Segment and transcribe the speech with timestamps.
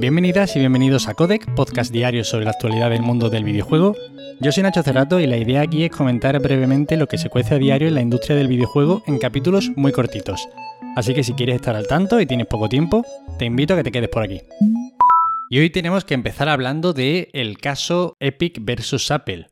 [0.00, 3.94] Bienvenidas y bienvenidos a Codec, podcast diario sobre la actualidad del mundo del videojuego.
[4.40, 7.56] Yo soy Nacho Cerrato y la idea aquí es comentar brevemente lo que se cuece
[7.56, 10.48] a diario en la industria del videojuego en capítulos muy cortitos.
[10.96, 13.04] Así que si quieres estar al tanto y tienes poco tiempo,
[13.38, 14.40] te invito a que te quedes por aquí.
[15.50, 19.48] Y hoy tenemos que empezar hablando de el caso Epic versus Apple.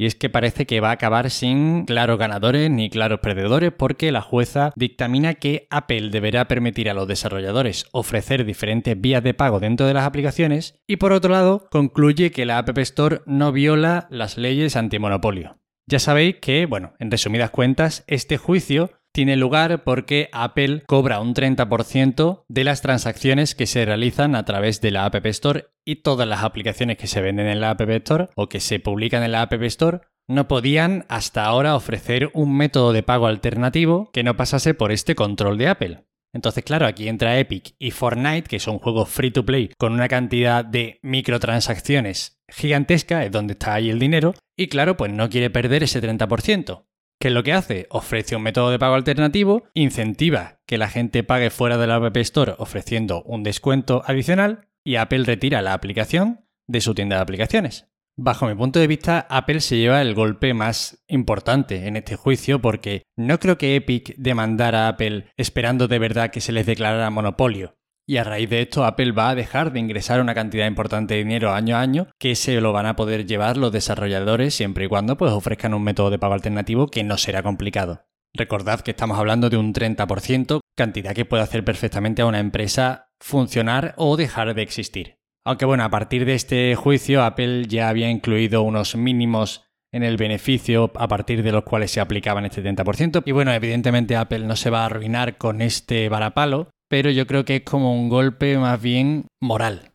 [0.00, 4.10] Y es que parece que va a acabar sin claros ganadores ni claros perdedores porque
[4.12, 9.60] la jueza dictamina que Apple deberá permitir a los desarrolladores ofrecer diferentes vías de pago
[9.60, 14.06] dentro de las aplicaciones y por otro lado concluye que la App Store no viola
[14.08, 15.58] las leyes antimonopolio.
[15.86, 21.34] Ya sabéis que, bueno, en resumidas cuentas, este juicio tiene lugar porque Apple cobra un
[21.34, 26.28] 30% de las transacciones que se realizan a través de la App Store y todas
[26.28, 29.42] las aplicaciones que se venden en la App Store o que se publican en la
[29.42, 34.74] App Store no podían hasta ahora ofrecer un método de pago alternativo que no pasase
[34.74, 36.04] por este control de Apple.
[36.32, 40.06] Entonces, claro, aquí entra Epic y Fortnite, que son juegos free to play con una
[40.06, 45.50] cantidad de microtransacciones gigantesca, es donde está ahí el dinero, y claro, pues no quiere
[45.50, 46.84] perder ese 30%.
[47.20, 47.86] ¿Qué es lo que hace?
[47.90, 52.16] Ofrece un método de pago alternativo, incentiva que la gente pague fuera de la App
[52.16, 57.88] Store ofreciendo un descuento adicional y Apple retira la aplicación de su tienda de aplicaciones.
[58.16, 62.62] Bajo mi punto de vista, Apple se lleva el golpe más importante en este juicio
[62.62, 67.10] porque no creo que Epic demandara a Apple esperando de verdad que se les declarara
[67.10, 67.76] monopolio.
[68.06, 71.24] Y a raíz de esto, Apple va a dejar de ingresar una cantidad importante de
[71.24, 74.88] dinero año a año que se lo van a poder llevar los desarrolladores siempre y
[74.88, 78.06] cuando pues, ofrezcan un método de pago alternativo que no será complicado.
[78.34, 83.08] Recordad que estamos hablando de un 30%, cantidad que puede hacer perfectamente a una empresa
[83.20, 85.16] funcionar o dejar de existir.
[85.44, 90.16] Aunque bueno, a partir de este juicio, Apple ya había incluido unos mínimos en el
[90.16, 93.22] beneficio a partir de los cuales se aplicaban este 30%.
[93.24, 97.44] Y bueno, evidentemente Apple no se va a arruinar con este varapalo, pero yo creo
[97.44, 99.92] que es como un golpe más bien moral.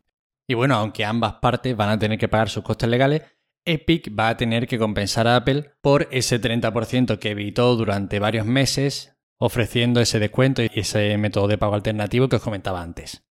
[0.48, 3.22] Y bueno, aunque ambas partes van a tener que pagar sus costes legales,
[3.66, 8.46] Epic va a tener que compensar a Apple por ese 30% que evitó durante varios
[8.46, 13.26] meses ofreciendo ese descuento y ese método de pago alternativo que os comentaba antes.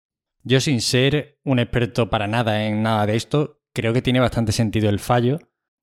[0.44, 4.52] Yo sin ser un experto para nada en nada de esto, creo que tiene bastante
[4.52, 5.40] sentido el fallo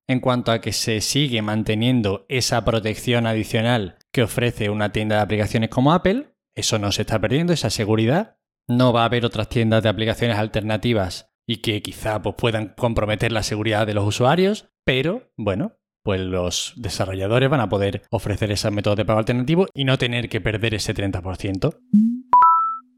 [0.07, 5.23] en cuanto a que se sigue manteniendo esa protección adicional que ofrece una tienda de
[5.23, 8.37] aplicaciones como Apple, eso no se está perdiendo, esa seguridad.
[8.69, 13.33] No va a haber otras tiendas de aplicaciones alternativas y que quizá pues, puedan comprometer
[13.33, 18.73] la seguridad de los usuarios, pero bueno, pues los desarrolladores van a poder ofrecer esos
[18.73, 21.77] métodos de pago alternativo y no tener que perder ese 30%.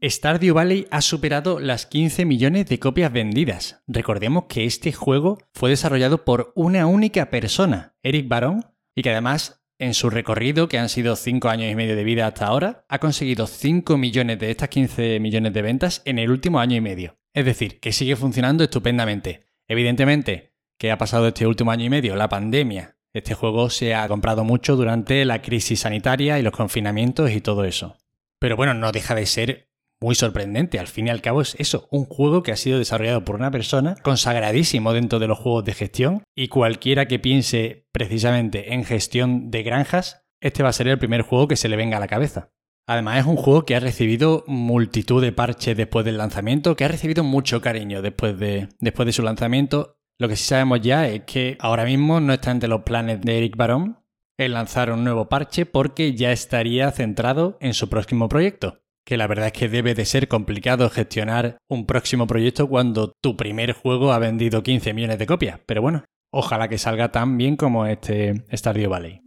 [0.03, 3.81] Stardew Valley ha superado las 15 millones de copias vendidas.
[3.87, 8.65] Recordemos que este juego fue desarrollado por una única persona, Eric Baron,
[8.95, 12.25] y que además en su recorrido, que han sido 5 años y medio de vida
[12.25, 16.59] hasta ahora, ha conseguido 5 millones de estas 15 millones de ventas en el último
[16.59, 17.17] año y medio.
[17.33, 19.41] Es decir, que sigue funcionando estupendamente.
[19.67, 22.95] Evidentemente, que ha pasado este último año y medio la pandemia.
[23.13, 27.63] Este juego se ha comprado mucho durante la crisis sanitaria y los confinamientos y todo
[27.65, 27.97] eso.
[28.39, 29.69] Pero bueno, no deja de ser
[30.03, 30.79] muy sorprendente.
[30.79, 33.51] Al fin y al cabo es eso, un juego que ha sido desarrollado por una
[33.51, 39.49] persona consagradísimo dentro de los juegos de gestión y cualquiera que piense precisamente en gestión
[39.49, 42.07] de granjas, este va a ser el primer juego que se le venga a la
[42.07, 42.51] cabeza.
[42.85, 46.89] Además es un juego que ha recibido multitud de parches después del lanzamiento, que ha
[46.89, 49.99] recibido mucho cariño después de, después de su lanzamiento.
[50.19, 53.37] Lo que sí sabemos ya es que ahora mismo no está entre los planes de
[53.37, 53.99] Eric Barón
[54.37, 59.27] el lanzar un nuevo parche porque ya estaría centrado en su próximo proyecto que la
[59.27, 64.13] verdad es que debe de ser complicado gestionar un próximo proyecto cuando tu primer juego
[64.13, 65.59] ha vendido 15 millones de copias.
[65.65, 69.21] Pero bueno, ojalá que salga tan bien como este Stardew Valley.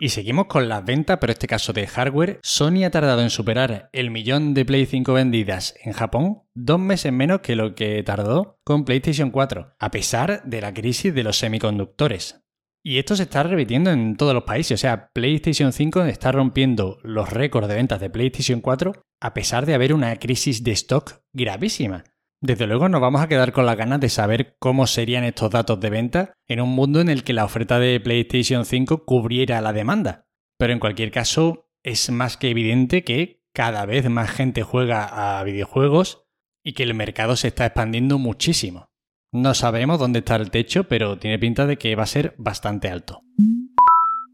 [0.00, 2.38] Y seguimos con las ventas, pero este caso de hardware.
[2.42, 7.12] Sony ha tardado en superar el millón de Play 5 vendidas en Japón dos meses
[7.12, 11.38] menos que lo que tardó con PlayStation 4, a pesar de la crisis de los
[11.38, 12.40] semiconductores.
[12.84, 14.78] Y esto se está repitiendo en todos los países.
[14.78, 19.66] O sea, PlayStation 5 está rompiendo los récords de ventas de PlayStation 4 a pesar
[19.66, 22.04] de haber una crisis de stock gravísima.
[22.40, 25.80] Desde luego nos vamos a quedar con las ganas de saber cómo serían estos datos
[25.80, 29.72] de venta en un mundo en el que la oferta de PlayStation 5 cubriera la
[29.72, 30.28] demanda.
[30.56, 35.42] Pero en cualquier caso, es más que evidente que cada vez más gente juega a
[35.42, 36.26] videojuegos
[36.62, 38.87] y que el mercado se está expandiendo muchísimo.
[39.32, 42.88] No sabemos dónde está el techo, pero tiene pinta de que va a ser bastante
[42.88, 43.22] alto.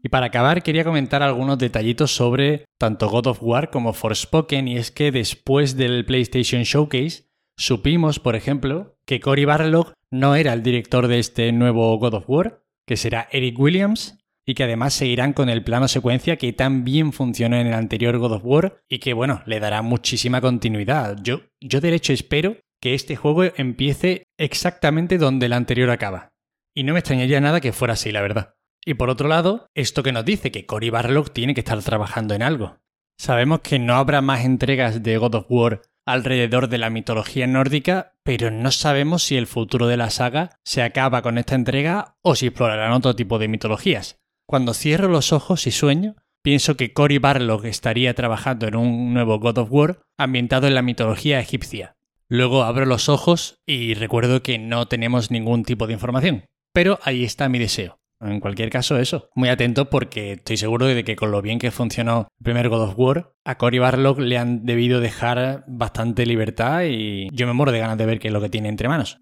[0.01, 4.77] Y para acabar, quería comentar algunos detallitos sobre tanto God of War como Forspoken, y
[4.77, 7.25] es que después del PlayStation Showcase,
[7.57, 12.29] supimos, por ejemplo, que Cory Barlog no era el director de este nuevo God of
[12.29, 16.83] War, que será Eric Williams, y que además seguirán con el plano secuencia que tan
[16.83, 21.17] bien funcionó en el anterior God of War y que bueno, le dará muchísima continuidad.
[21.23, 26.29] Yo, yo de hecho espero que este juego empiece exactamente donde el anterior acaba.
[26.75, 28.55] Y no me extrañaría nada que fuera así, la verdad.
[28.85, 32.35] Y por otro lado, esto que nos dice que Cory Barlog tiene que estar trabajando
[32.35, 32.77] en algo.
[33.17, 38.13] Sabemos que no habrá más entregas de God of War alrededor de la mitología nórdica,
[38.23, 42.35] pero no sabemos si el futuro de la saga se acaba con esta entrega o
[42.35, 44.19] si explorarán otro tipo de mitologías.
[44.47, 49.39] Cuando cierro los ojos y sueño, pienso que Cory Barlog estaría trabajando en un nuevo
[49.39, 51.97] God of War ambientado en la mitología egipcia.
[52.27, 56.45] Luego abro los ojos y recuerdo que no tenemos ningún tipo de información.
[56.73, 57.99] Pero ahí está mi deseo.
[58.21, 59.29] En cualquier caso, eso.
[59.35, 62.83] Muy atento porque estoy seguro de que con lo bien que funcionó el primer God
[62.83, 67.71] of War, a Cory Barlog le han debido dejar bastante libertad y yo me muero
[67.71, 69.19] de ganas de ver qué es lo que tiene entre manos.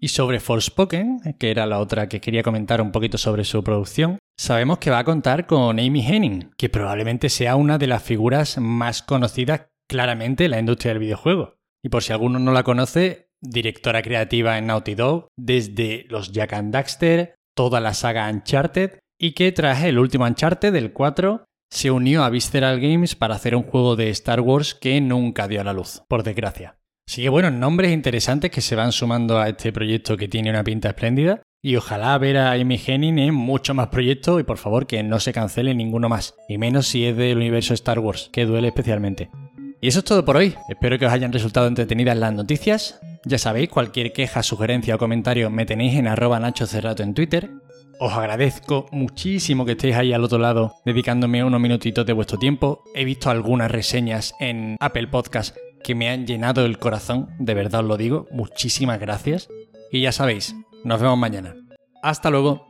[0.00, 4.18] Y sobre Forspoken, que era la otra que quería comentar un poquito sobre su producción,
[4.36, 8.58] sabemos que va a contar con Amy Henning, que probablemente sea una de las figuras
[8.58, 11.54] más conocidas claramente en la industria del videojuego.
[11.84, 16.54] Y por si alguno no la conoce, directora creativa en Naughty Dog, desde los Jack
[16.54, 21.90] and Daxter, toda la saga Uncharted, y que tras el último Uncharted, del 4, se
[21.90, 25.64] unió a Visceral Games para hacer un juego de Star Wars que nunca dio a
[25.64, 26.78] la luz, por desgracia.
[27.06, 30.64] Así que bueno, nombres interesantes que se van sumando a este proyecto que tiene una
[30.64, 31.42] pinta espléndida.
[31.62, 35.20] Y ojalá ver a Amy Henning en muchos más proyectos y por favor que no
[35.20, 36.34] se cancele ninguno más.
[36.48, 39.30] Y menos si es del universo Star Wars, que duele especialmente.
[39.84, 40.54] Y eso es todo por hoy.
[40.70, 42.98] Espero que os hayan resultado entretenidas las noticias.
[43.26, 47.50] Ya sabéis, cualquier queja, sugerencia o comentario me tenéis en arroba Nacho Cerrato en Twitter.
[48.00, 52.82] Os agradezco muchísimo que estéis ahí al otro lado dedicándome unos minutitos de vuestro tiempo.
[52.94, 57.82] He visto algunas reseñas en Apple Podcast que me han llenado el corazón, de verdad
[57.82, 58.26] os lo digo.
[58.30, 59.50] Muchísimas gracias.
[59.92, 61.56] Y ya sabéis, nos vemos mañana.
[62.02, 62.66] Hasta luego.